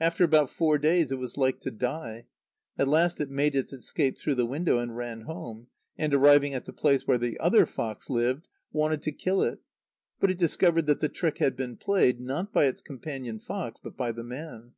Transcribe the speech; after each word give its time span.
After 0.00 0.24
about 0.24 0.50
four 0.50 0.78
days 0.78 1.12
it 1.12 1.20
was 1.20 1.36
like 1.38 1.60
to 1.60 1.70
die. 1.70 2.26
At 2.76 2.88
last 2.88 3.20
it 3.20 3.30
made 3.30 3.54
its 3.54 3.72
escape 3.72 4.18
through 4.18 4.34
the 4.34 4.44
window 4.44 4.78
and 4.80 4.96
ran 4.96 5.20
home; 5.20 5.68
and, 5.96 6.12
arriving 6.12 6.54
at 6.54 6.64
the 6.64 6.72
place 6.72 7.06
where 7.06 7.18
the 7.18 7.38
other 7.38 7.66
fox 7.66 8.10
lived, 8.10 8.48
wanted 8.72 9.00
to 9.02 9.12
kill 9.12 9.42
it. 9.44 9.60
But 10.18 10.32
it 10.32 10.38
discovered 10.38 10.86
that 10.86 10.98
the 10.98 11.08
trick 11.08 11.38
had 11.38 11.54
been 11.54 11.76
played, 11.76 12.20
not 12.20 12.52
by 12.52 12.64
its 12.64 12.82
companion 12.82 13.38
fox, 13.38 13.78
but 13.80 13.96
by 13.96 14.10
the 14.10 14.24
man. 14.24 14.72